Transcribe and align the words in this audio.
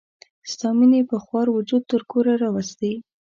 ستا 0.51 0.69
مینې 0.77 1.01
په 1.09 1.17
خوار 1.23 1.47
وجود 1.51 1.83
تر 1.91 2.01
کوره 2.11 2.33
راوستي. 2.43 2.93